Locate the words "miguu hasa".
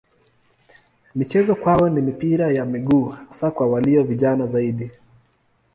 2.65-3.51